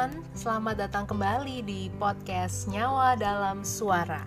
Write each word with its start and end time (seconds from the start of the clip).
teman-teman, 0.00 0.32
selamat 0.32 0.76
datang 0.80 1.04
kembali 1.04 1.60
di 1.60 1.92
podcast 2.00 2.64
Nyawa 2.72 3.20
Dalam 3.20 3.60
Suara. 3.60 4.24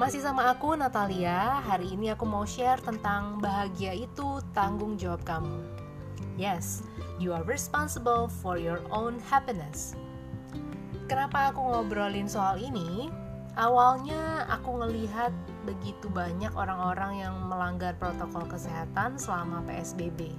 Masih 0.00 0.24
sama 0.24 0.48
aku 0.48 0.72
Natalia, 0.72 1.60
hari 1.68 1.92
ini 1.92 2.08
aku 2.16 2.24
mau 2.24 2.48
share 2.48 2.80
tentang 2.80 3.36
bahagia 3.44 3.92
itu 3.92 4.40
tanggung 4.56 4.96
jawab 4.96 5.20
kamu. 5.28 5.60
Yes, 6.40 6.80
you 7.20 7.36
are 7.36 7.44
responsible 7.44 8.32
for 8.40 8.56
your 8.56 8.80
own 8.88 9.20
happiness. 9.28 9.92
Kenapa 11.12 11.52
aku 11.52 11.60
ngobrolin 11.60 12.24
soal 12.24 12.56
ini? 12.56 13.12
Awalnya 13.60 14.48
aku 14.48 14.80
ngelihat 14.80 15.36
begitu 15.68 16.08
banyak 16.08 16.56
orang-orang 16.56 17.20
yang 17.20 17.36
melanggar 17.52 17.92
protokol 18.00 18.48
kesehatan 18.48 19.20
selama 19.20 19.60
PSBB 19.68 20.32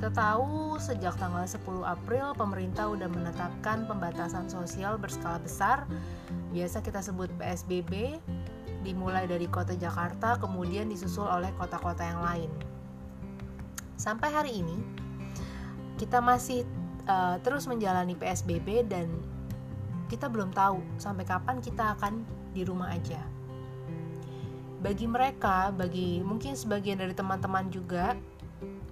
kita 0.00 0.16
tahu 0.16 0.80
sejak 0.80 1.12
tanggal 1.20 1.44
10 1.44 1.60
April 1.84 2.32
pemerintah 2.32 2.88
udah 2.88 3.04
menetapkan 3.04 3.84
pembatasan 3.84 4.48
sosial 4.48 4.96
berskala 4.96 5.36
besar. 5.44 5.84
Biasa 6.56 6.80
kita 6.80 7.04
sebut 7.04 7.28
PSBB, 7.36 8.16
dimulai 8.80 9.28
dari 9.28 9.44
kota 9.44 9.76
Jakarta 9.76 10.40
kemudian 10.40 10.88
disusul 10.88 11.28
oleh 11.28 11.52
kota-kota 11.60 12.00
yang 12.00 12.24
lain. 12.24 12.48
Sampai 14.00 14.32
hari 14.32 14.64
ini 14.64 14.80
kita 16.00 16.24
masih 16.24 16.64
uh, 17.04 17.36
terus 17.44 17.68
menjalani 17.68 18.16
PSBB 18.16 18.88
dan 18.88 19.04
kita 20.08 20.32
belum 20.32 20.56
tahu 20.56 20.80
sampai 20.96 21.28
kapan 21.28 21.60
kita 21.60 21.92
akan 22.00 22.24
di 22.56 22.64
rumah 22.64 22.88
aja. 22.88 23.20
Bagi 24.80 25.04
mereka, 25.04 25.68
bagi 25.76 26.24
mungkin 26.24 26.56
sebagian 26.56 27.04
dari 27.04 27.12
teman-teman 27.12 27.68
juga 27.68 28.16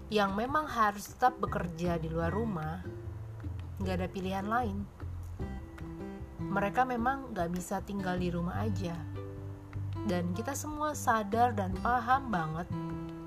yang 0.09 0.33
memang 0.33 0.65
harus 0.65 1.13
tetap 1.13 1.37
bekerja 1.37 2.01
di 2.01 2.09
luar 2.09 2.33
rumah, 2.33 2.81
nggak 3.77 3.95
ada 4.01 4.09
pilihan 4.09 4.47
lain. 4.49 4.79
Mereka 6.41 6.89
memang 6.89 7.37
nggak 7.37 7.51
bisa 7.53 7.85
tinggal 7.85 8.17
di 8.17 8.33
rumah 8.33 8.65
aja. 8.65 8.97
Dan 10.09 10.33
kita 10.33 10.57
semua 10.57 10.97
sadar 10.97 11.53
dan 11.53 11.77
paham 11.85 12.33
banget 12.33 12.69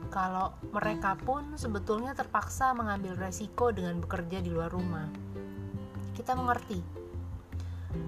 kalau 0.10 0.58
mereka 0.74 1.14
pun 1.22 1.54
sebetulnya 1.54 2.18
terpaksa 2.18 2.74
mengambil 2.74 3.14
resiko 3.14 3.70
dengan 3.70 4.02
bekerja 4.02 4.42
di 4.42 4.50
luar 4.50 4.74
rumah. 4.74 5.06
Kita 6.18 6.34
mengerti. 6.34 6.82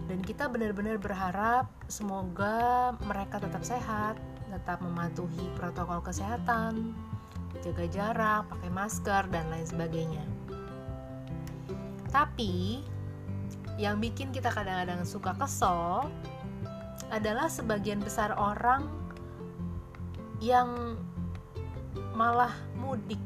Dan 0.10 0.26
kita 0.26 0.50
benar-benar 0.50 0.98
berharap 0.98 1.70
semoga 1.86 2.92
mereka 3.06 3.38
tetap 3.38 3.62
sehat, 3.62 4.18
tetap 4.50 4.82
mematuhi 4.82 5.46
protokol 5.54 6.02
kesehatan, 6.02 6.96
jaga 7.64 7.86
jarak, 7.88 8.44
pakai 8.52 8.70
masker, 8.70 9.24
dan 9.32 9.48
lain 9.48 9.64
sebagainya. 9.64 10.24
Tapi, 12.12 12.84
yang 13.80 13.98
bikin 14.04 14.30
kita 14.36 14.52
kadang-kadang 14.52 15.02
suka 15.08 15.34
kesel 15.34 16.12
adalah 17.10 17.48
sebagian 17.48 18.04
besar 18.04 18.36
orang 18.36 18.86
yang 20.44 21.00
malah 22.14 22.54
mudik, 22.78 23.22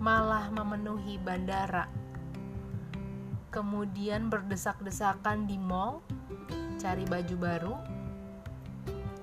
malah 0.00 0.48
memenuhi 0.54 1.20
bandara, 1.20 1.90
kemudian 3.50 4.30
berdesak-desakan 4.30 5.44
di 5.44 5.58
mall, 5.58 6.00
cari 6.78 7.04
baju 7.04 7.36
baru, 7.36 7.74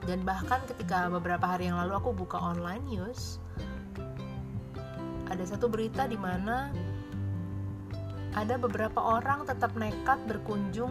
dan 0.07 0.23
bahkan 0.23 0.63
ketika 0.71 1.11
beberapa 1.11 1.43
hari 1.43 1.67
yang 1.67 1.75
lalu 1.83 1.99
aku 1.99 2.15
buka 2.15 2.39
online 2.39 2.81
news 2.87 3.43
ada 5.27 5.43
satu 5.43 5.67
berita 5.67 6.07
di 6.07 6.15
mana 6.15 6.71
ada 8.31 8.55
beberapa 8.55 9.03
orang 9.03 9.43
tetap 9.43 9.75
nekat 9.75 10.15
berkunjung 10.23 10.89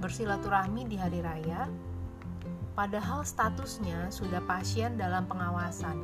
bersilaturahmi 0.00 0.88
di 0.88 0.96
hari 0.96 1.20
raya 1.20 1.68
padahal 2.72 3.26
statusnya 3.26 4.06
sudah 4.14 4.38
pasien 4.46 4.94
dalam 4.94 5.26
pengawasan. 5.26 5.98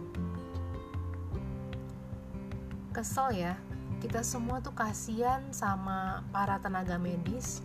Kesel 2.90 3.30
ya 3.38 3.54
kita 4.02 4.26
semua 4.26 4.58
tuh 4.58 4.74
kasihan 4.74 5.40
sama 5.54 6.26
para 6.34 6.58
tenaga 6.58 6.98
medis 6.98 7.62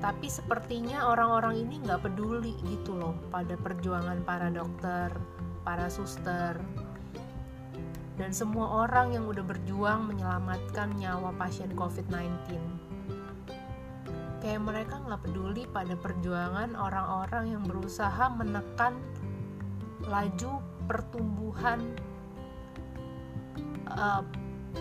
tapi 0.00 0.28
sepertinya 0.28 1.08
orang-orang 1.08 1.64
ini 1.64 1.80
nggak 1.80 2.04
peduli 2.04 2.52
gitu 2.68 2.96
loh 2.96 3.16
pada 3.32 3.56
perjuangan 3.56 4.20
para 4.28 4.52
dokter, 4.52 5.08
para 5.64 5.88
suster, 5.88 6.60
dan 8.20 8.30
semua 8.32 8.84
orang 8.84 9.16
yang 9.16 9.24
udah 9.28 9.44
berjuang 9.44 10.08
menyelamatkan 10.08 10.92
nyawa 11.00 11.32
pasien 11.36 11.72
COVID-19. 11.72 12.56
Kayak 14.44 14.62
mereka 14.62 15.00
nggak 15.00 15.20
peduli 15.24 15.64
pada 15.68 15.96
perjuangan 15.96 16.76
orang-orang 16.76 17.56
yang 17.56 17.62
berusaha 17.64 18.30
menekan 18.36 19.00
laju 20.06 20.60
pertumbuhan 20.86 21.82
uh, 23.90 24.22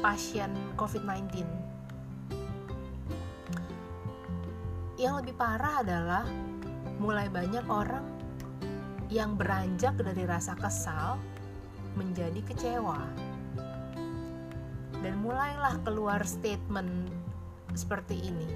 pasien 0.03 0.51
COVID-19 0.75 1.64
yang 5.05 5.21
lebih 5.21 5.37
parah 5.37 5.85
adalah 5.85 6.25
mulai 6.97 7.29
banyak 7.29 7.61
orang 7.69 8.01
yang 9.13 9.37
beranjak 9.37 9.93
dari 10.01 10.25
rasa 10.25 10.57
kesal 10.57 11.21
menjadi 11.93 12.41
kecewa. 12.41 13.05
Dan 15.05 15.21
mulailah 15.21 15.77
keluar 15.85 16.25
statement 16.25 17.13
seperti 17.77 18.17
ini. 18.17 18.49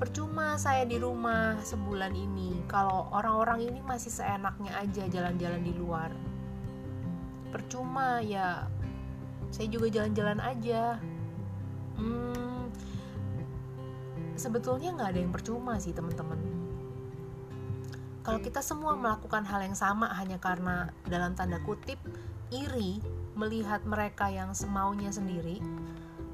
Percuma 0.00 0.56
saya 0.56 0.88
di 0.88 0.96
rumah 0.96 1.60
sebulan 1.60 2.16
ini 2.16 2.64
kalau 2.64 3.12
orang-orang 3.12 3.68
ini 3.68 3.84
masih 3.84 4.08
seenaknya 4.08 4.72
aja 4.80 5.04
jalan-jalan 5.04 5.60
di 5.60 5.76
luar. 5.76 6.10
Percuma 7.52 8.24
ya 8.24 8.64
saya 9.52 9.68
juga 9.68 9.92
jalan-jalan 9.92 10.40
aja. 10.40 10.96
Sebetulnya 14.42 14.90
nggak 14.98 15.10
ada 15.14 15.20
yang 15.22 15.30
percuma 15.30 15.78
sih 15.78 15.94
teman-teman. 15.94 16.42
Kalau 18.26 18.42
kita 18.42 18.58
semua 18.58 18.98
melakukan 18.98 19.46
hal 19.46 19.62
yang 19.62 19.78
sama 19.78 20.10
hanya 20.18 20.42
karena 20.42 20.90
dalam 21.06 21.38
tanda 21.38 21.62
kutip 21.62 21.98
iri 22.50 22.98
melihat 23.38 23.86
mereka 23.86 24.26
yang 24.26 24.50
semaunya 24.50 25.14
sendiri 25.14 25.62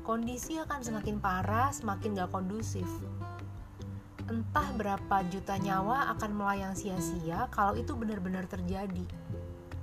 kondisi 0.08 0.56
akan 0.56 0.80
semakin 0.80 1.20
parah 1.20 1.68
semakin 1.68 2.16
gak 2.16 2.32
kondusif. 2.32 2.88
Entah 4.24 4.68
berapa 4.72 5.16
juta 5.28 5.60
nyawa 5.60 6.12
akan 6.16 6.32
melayang 6.32 6.72
sia-sia 6.72 7.44
kalau 7.52 7.76
itu 7.76 7.92
benar-benar 7.92 8.48
terjadi. 8.48 9.04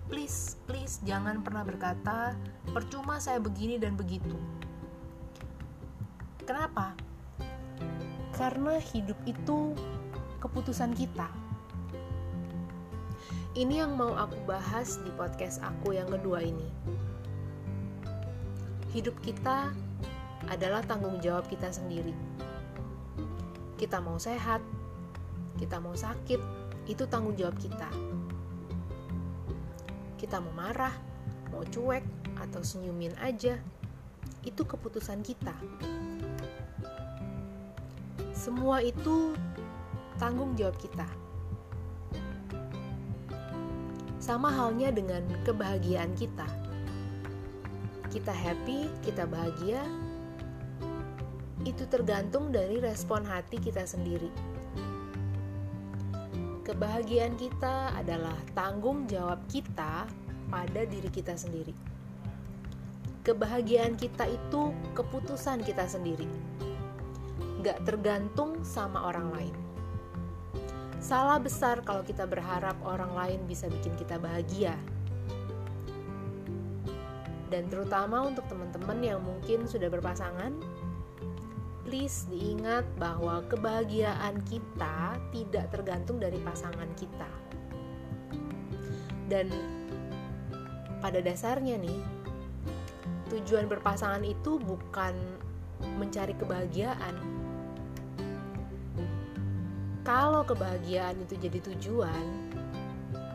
Please 0.09 0.57
please 0.65 0.97
jangan 1.05 1.45
pernah 1.45 1.61
berkata 1.61 2.33
percuma 2.73 3.21
saya 3.21 3.37
begini 3.37 3.77
dan 3.77 3.93
begitu. 3.93 4.33
Kenapa 6.45 7.04
karena 8.35 8.75
hidup 8.91 9.15
itu 9.23 9.71
keputusan 10.43 10.91
kita. 10.91 11.31
Ini 13.55 13.87
yang 13.87 13.95
mau 13.95 14.11
aku 14.19 14.35
bahas 14.43 14.99
di 14.99 15.11
podcast 15.15 15.63
aku 15.63 15.95
yang 15.95 16.11
kedua 16.11 16.43
ini. 16.43 16.67
Hidup 18.91 19.15
kita 19.23 19.71
adalah 20.51 20.83
tanggung 20.83 21.23
jawab 21.23 21.47
kita 21.47 21.71
sendiri. 21.71 22.11
Kita 23.79 24.03
mau 24.03 24.19
sehat, 24.19 24.59
kita 25.55 25.79
mau 25.79 25.95
sakit, 25.95 26.39
itu 26.91 27.03
tanggung 27.07 27.39
jawab 27.39 27.55
kita. 27.55 27.87
Kita 30.19 30.43
mau 30.43 30.51
marah, 30.51 30.95
mau 31.55 31.63
cuek, 31.63 32.03
atau 32.35 32.59
senyumin 32.59 33.15
aja, 33.23 33.55
itu 34.43 34.61
keputusan 34.67 35.23
kita. 35.23 35.55
Semua 38.45 38.77
itu 38.77 39.33
tanggung 40.21 40.53
jawab 40.53 40.77
kita. 40.77 41.09
Sama 44.21 44.53
halnya 44.53 44.93
dengan 44.93 45.25
kebahagiaan 45.41 46.13
kita. 46.13 46.45
Kita 48.13 48.29
happy, 48.29 48.85
kita 49.01 49.25
bahagia, 49.25 49.81
itu 51.65 51.89
tergantung 51.89 52.53
dari 52.53 52.77
respon 52.77 53.25
hati 53.25 53.57
kita 53.57 53.81
sendiri. 53.81 54.29
Kebahagiaan 56.69 57.33
kita 57.41 57.97
adalah 57.97 58.37
tanggung 58.53 59.09
jawab 59.09 59.41
kita 59.49 60.05
pada 60.53 60.81
diri 60.85 61.09
kita 61.09 61.33
sendiri. 61.33 61.73
Kebahagiaan 63.25 63.97
kita 63.97 64.29
itu 64.29 64.69
keputusan 64.93 65.65
kita 65.65 65.89
sendiri 65.89 66.54
gak 67.65 67.81
tergantung 67.81 68.61
sama 68.61 69.09
orang 69.09 69.33
lain. 69.33 69.55
Salah 71.01 71.41
besar 71.41 71.81
kalau 71.81 72.05
kita 72.05 72.29
berharap 72.29 72.77
orang 72.85 73.09
lain 73.17 73.39
bisa 73.49 73.65
bikin 73.65 73.97
kita 73.97 74.21
bahagia. 74.21 74.77
Dan 77.49 77.65
terutama 77.69 78.21
untuk 78.21 78.45
teman-teman 78.45 79.01
yang 79.01 79.21
mungkin 79.21 79.65
sudah 79.65 79.89
berpasangan, 79.89 80.53
please 81.85 82.29
diingat 82.29 82.85
bahwa 83.01 83.41
kebahagiaan 83.49 84.45
kita 84.45 85.17
tidak 85.33 85.65
tergantung 85.73 86.21
dari 86.21 86.37
pasangan 86.41 86.89
kita. 86.97 87.29
Dan 89.25 89.49
pada 91.01 91.17
dasarnya 91.17 91.81
nih, 91.81 92.01
tujuan 93.33 93.65
berpasangan 93.65 94.21
itu 94.21 94.57
bukan 94.61 95.13
mencari 96.01 96.33
kebahagiaan. 96.37 97.34
Kalau 100.05 100.45
kebahagiaan 100.45 101.17
itu 101.17 101.33
jadi 101.33 101.57
tujuan, 101.65 102.53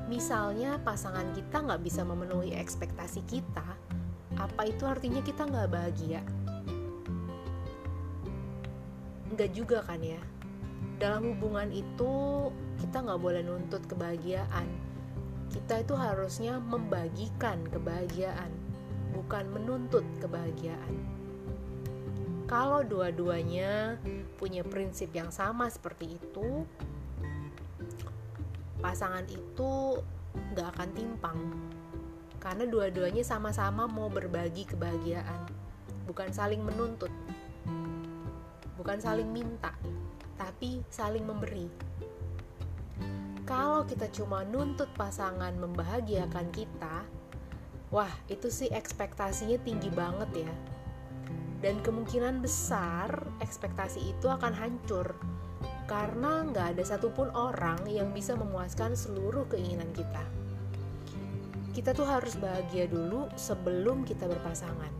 misalnya 0.07 0.79
pasangan 0.87 1.27
kita 1.35 1.67
nggak 1.67 1.83
bisa 1.83 2.07
memenuhi 2.07 2.55
ekspektasi 2.55 3.27
kita, 3.27 3.75
apa 4.39 4.63
itu 4.71 4.87
artinya 4.87 5.19
kita 5.19 5.51
nggak 5.51 5.67
bahagia? 5.67 6.23
Nggak 9.35 9.51
juga 9.51 9.83
kan 9.83 9.99
ya? 9.99 10.23
Dalam 11.03 11.35
hubungan 11.35 11.75
itu 11.75 12.13
kita 12.79 13.03
nggak 13.03 13.19
boleh 13.19 13.43
nuntut 13.43 13.83
kebahagiaan. 13.91 14.71
Kita 15.51 15.83
itu 15.83 15.99
harusnya 15.99 16.63
membagikan 16.63 17.67
kebahagiaan, 17.67 18.55
bukan 19.11 19.43
menuntut 19.51 20.07
kebahagiaan. 20.23 21.10
Kalau 22.51 22.83
dua-duanya 22.83 23.95
punya 24.35 24.67
prinsip 24.67 25.15
yang 25.15 25.31
sama 25.31 25.71
seperti 25.71 26.19
itu, 26.19 26.67
pasangan 28.83 29.23
itu 29.31 30.03
gak 30.59 30.75
akan 30.75 30.91
timpang. 30.91 31.39
Karena 32.43 32.67
dua-duanya 32.67 33.23
sama-sama 33.23 33.87
mau 33.87 34.11
berbagi 34.11 34.67
kebahagiaan, 34.67 35.47
bukan 36.11 36.35
saling 36.35 36.59
menuntut, 36.59 37.15
bukan 38.75 38.99
saling 38.99 39.31
minta, 39.31 39.71
tapi 40.35 40.83
saling 40.91 41.23
memberi. 41.23 41.71
Kalau 43.47 43.87
kita 43.87 44.11
cuma 44.11 44.43
nuntut 44.43 44.91
pasangan 44.99 45.55
membahagiakan 45.55 46.51
kita, 46.51 47.07
wah 47.95 48.11
itu 48.27 48.51
sih 48.51 48.75
ekspektasinya 48.75 49.63
tinggi 49.63 49.91
banget 49.95 50.51
ya 50.51 50.80
dan 51.61 51.81
kemungkinan 51.85 52.41
besar 52.41 53.13
ekspektasi 53.45 54.17
itu 54.17 54.27
akan 54.29 54.53
hancur 54.53 55.13
karena 55.85 56.47
nggak 56.49 56.77
ada 56.77 56.85
satupun 56.87 57.29
orang 57.37 57.83
yang 57.91 58.15
bisa 58.15 58.39
memuaskan 58.39 58.95
seluruh 58.97 59.45
keinginan 59.51 59.91
kita. 59.91 60.23
Kita 61.75 61.91
tuh 61.95 62.07
harus 62.07 62.39
bahagia 62.39 62.87
dulu 62.87 63.27
sebelum 63.35 64.07
kita 64.07 64.27
berpasangan. 64.27 64.91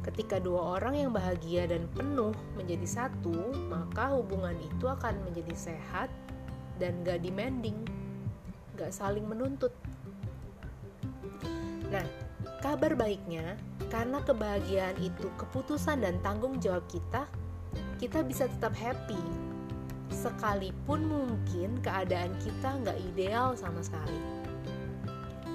Ketika 0.00 0.40
dua 0.40 0.80
orang 0.80 0.96
yang 0.96 1.12
bahagia 1.12 1.68
dan 1.68 1.84
penuh 1.92 2.32
menjadi 2.56 2.88
satu, 2.88 3.52
maka 3.68 4.16
hubungan 4.16 4.56
itu 4.56 4.88
akan 4.88 5.20
menjadi 5.28 5.52
sehat 5.52 6.08
dan 6.80 7.04
gak 7.04 7.20
demanding, 7.20 7.76
gak 8.80 8.96
saling 8.96 9.28
menuntut. 9.28 9.76
Nah, 11.92 12.29
kabar 12.60 12.92
baiknya 12.92 13.56
karena 13.88 14.20
kebahagiaan 14.20 14.94
itu 15.00 15.32
keputusan 15.40 16.04
dan 16.04 16.20
tanggung 16.20 16.60
jawab 16.60 16.84
kita, 16.92 17.24
kita 17.96 18.20
bisa 18.20 18.46
tetap 18.46 18.76
happy. 18.76 19.18
Sekalipun 20.12 21.08
mungkin 21.08 21.80
keadaan 21.80 22.36
kita 22.44 22.76
nggak 22.84 22.98
ideal 23.12 23.56
sama 23.56 23.80
sekali. 23.80 24.20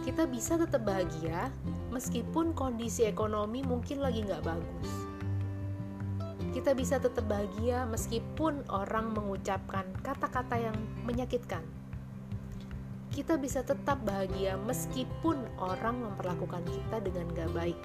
Kita 0.01 0.25
bisa 0.25 0.57
tetap 0.57 0.81
bahagia 0.85 1.53
meskipun 1.93 2.53
kondisi 2.57 3.05
ekonomi 3.05 3.61
mungkin 3.61 4.01
lagi 4.01 4.25
nggak 4.25 4.41
bagus. 4.41 4.91
Kita 6.57 6.73
bisa 6.73 6.97
tetap 6.97 7.27
bahagia 7.29 7.85
meskipun 7.85 8.65
orang 8.71 9.13
mengucapkan 9.13 9.85
kata-kata 10.01 10.57
yang 10.57 10.77
menyakitkan 11.03 11.61
kita 13.15 13.39
bisa 13.39 13.63
tetap 13.63 14.03
bahagia 14.03 14.59
meskipun 14.67 15.39
orang 15.55 16.03
memperlakukan 16.03 16.67
kita 16.67 16.99
dengan 16.99 17.31
gak 17.31 17.51
baik. 17.55 17.79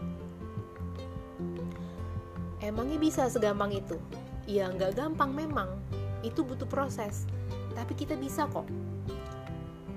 Emangnya 2.59 2.99
bisa 2.99 3.31
segampang 3.31 3.71
itu? 3.71 3.95
Ya 4.51 4.67
nggak 4.67 4.99
gampang 4.99 5.31
memang, 5.31 5.71
itu 6.27 6.43
butuh 6.43 6.67
proses. 6.67 7.31
Tapi 7.79 7.95
kita 7.95 8.19
bisa 8.19 8.51
kok. 8.51 8.67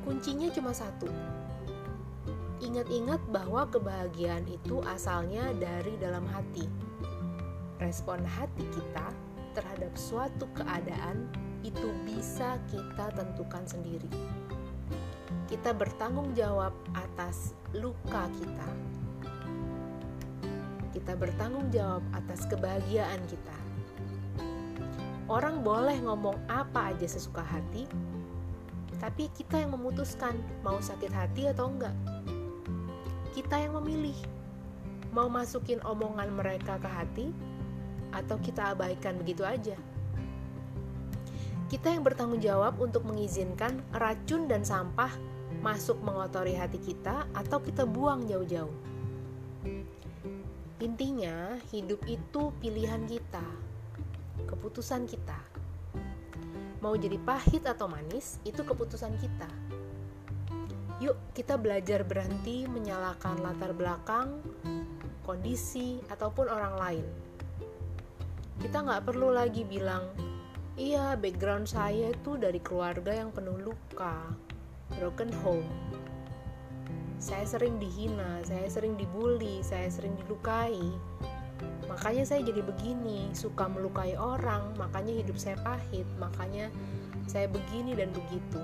Kuncinya 0.06 0.48
cuma 0.54 0.70
satu. 0.70 1.10
Ingat-ingat 2.62 3.20
bahwa 3.34 3.68
kebahagiaan 3.68 4.46
itu 4.48 4.80
asalnya 4.86 5.52
dari 5.58 5.98
dalam 5.98 6.24
hati. 6.30 6.70
Respon 7.82 8.22
hati 8.22 8.64
kita 8.70 9.12
terhadap 9.58 9.92
suatu 9.98 10.46
keadaan 10.56 11.28
itu 11.66 11.90
bisa 12.08 12.56
kita 12.72 13.12
tentukan 13.12 13.66
sendiri. 13.68 14.08
Kita 15.48 15.76
bertanggung 15.76 16.34
jawab 16.34 16.74
atas 16.96 17.54
luka 17.74 18.30
kita 18.40 18.94
kita 20.94 21.18
bertanggung 21.18 21.74
jawab 21.74 22.06
atas 22.14 22.46
kebahagiaan 22.46 23.18
kita. 23.26 23.58
Orang 25.26 25.66
boleh 25.66 25.98
ngomong 26.06 26.38
apa 26.46 26.94
aja 26.94 27.10
sesuka 27.10 27.42
hati, 27.42 27.90
tapi 29.02 29.28
kita 29.34 29.58
yang 29.58 29.74
memutuskan 29.74 30.38
mau 30.62 30.78
sakit 30.78 31.10
hati 31.10 31.50
atau 31.50 31.74
enggak. 31.74 31.98
Kita 33.34 33.58
yang 33.58 33.74
memilih 33.82 34.16
mau 35.10 35.26
masukin 35.26 35.82
omongan 35.82 36.30
mereka 36.30 36.78
ke 36.78 36.88
hati 36.88 37.28
atau 38.14 38.38
kita 38.38 38.78
abaikan 38.78 39.18
begitu 39.18 39.42
aja. 39.42 39.74
Kita 41.74 41.90
yang 41.90 42.06
bertanggung 42.06 42.38
jawab 42.38 42.78
untuk 42.78 43.02
mengizinkan 43.02 43.82
racun 43.98 44.46
dan 44.46 44.62
sampah 44.62 45.10
masuk 45.64 45.96
mengotori 46.04 46.60
hati 46.60 46.76
kita 46.76 47.24
atau 47.32 47.64
kita 47.64 47.88
buang 47.88 48.28
jauh-jauh. 48.28 48.76
Intinya, 50.84 51.56
hidup 51.72 52.04
itu 52.04 52.52
pilihan 52.60 53.08
kita, 53.08 53.48
keputusan 54.44 55.08
kita. 55.08 55.40
Mau 56.84 57.00
jadi 57.00 57.16
pahit 57.16 57.64
atau 57.64 57.88
manis, 57.88 58.44
itu 58.44 58.60
keputusan 58.60 59.16
kita. 59.24 59.48
Yuk, 61.00 61.16
kita 61.32 61.56
belajar 61.56 62.04
berhenti 62.04 62.68
menyalahkan 62.68 63.40
latar 63.40 63.72
belakang, 63.72 64.44
kondisi, 65.24 66.04
ataupun 66.12 66.52
orang 66.52 66.76
lain. 66.76 67.08
Kita 68.60 68.84
nggak 68.84 69.08
perlu 69.08 69.32
lagi 69.32 69.64
bilang, 69.64 70.12
iya, 70.76 71.16
background 71.16 71.72
saya 71.72 72.12
itu 72.12 72.36
dari 72.36 72.60
keluarga 72.60 73.16
yang 73.16 73.32
penuh 73.32 73.56
luka, 73.64 74.28
broken 75.00 75.32
home 75.46 75.66
saya 77.24 77.48
sering 77.48 77.80
dihina, 77.80 78.44
saya 78.44 78.68
sering 78.68 79.00
dibully, 79.00 79.64
saya 79.64 79.88
sering 79.88 80.12
dilukai. 80.20 80.76
Makanya 81.88 82.28
saya 82.28 82.44
jadi 82.44 82.60
begini, 82.60 83.32
suka 83.32 83.72
melukai 83.72 84.20
orang, 84.20 84.76
makanya 84.76 85.24
hidup 85.24 85.40
saya 85.40 85.56
pahit, 85.64 86.04
makanya 86.20 86.68
saya 87.24 87.48
begini 87.48 87.96
dan 87.96 88.12
begitu. 88.12 88.60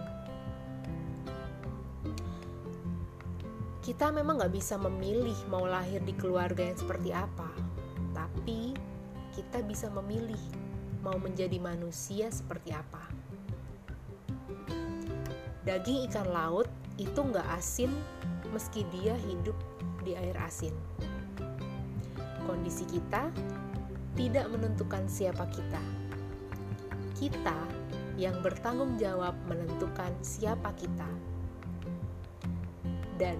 Kita 3.79 4.11
memang 4.11 4.43
nggak 4.43 4.51
bisa 4.51 4.75
memilih 4.75 5.39
mau 5.47 5.63
lahir 5.63 6.03
di 6.03 6.11
keluarga 6.19 6.59
yang 6.59 6.75
seperti 6.75 7.15
apa, 7.15 7.47
tapi 8.11 8.75
kita 9.39 9.63
bisa 9.63 9.87
memilih 9.87 10.39
mau 10.99 11.15
menjadi 11.15 11.55
manusia 11.63 12.27
seperti 12.27 12.75
apa. 12.75 13.18
Daging 15.67 16.07
ikan 16.07 16.27
laut 16.31 16.71
itu 16.95 17.19
nggak 17.19 17.47
asin 17.59 17.91
meski 18.55 18.87
dia 18.95 19.15
hidup 19.27 19.55
di 20.03 20.15
air 20.15 20.35
asin. 20.39 20.71
Kondisi 22.47 22.87
kita 22.87 23.27
tidak 24.15 24.47
menentukan 24.51 25.03
siapa 25.11 25.43
kita. 25.51 25.83
Kita 27.19 27.57
yang 28.15 28.39
bertanggung 28.43 28.95
jawab 28.99 29.35
menentukan 29.47 30.11
siapa 30.23 30.71
kita. 30.75 31.07
Dan 33.19 33.39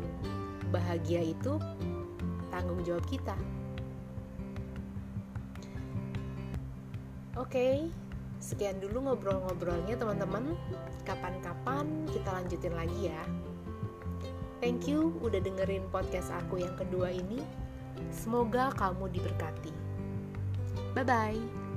bahagia 0.76 1.24
itu 1.24 1.56
tanggung 2.52 2.84
jawab 2.84 3.04
kita. 3.08 3.36
Oke, 7.40 7.56
okay, 7.56 7.76
sekian 8.40 8.80
dulu 8.80 9.12
ngobrol-ngobrolnya 9.12 10.00
teman-teman. 10.00 10.56
Kapan-kapan 11.04 12.08
kita 12.10 12.30
lanjutin 12.34 12.74
lagi 12.74 13.12
ya. 13.12 13.22
Thank 14.60 14.92
you 14.92 15.16
udah 15.24 15.40
dengerin 15.40 15.88
podcast 15.88 16.32
aku 16.36 16.60
yang 16.60 16.76
kedua 16.76 17.12
ini. 17.16 17.40
Semoga 18.12 18.72
kamu 18.76 19.12
diberkati. 19.12 19.72
Bye 20.96 21.06
bye. 21.06 21.69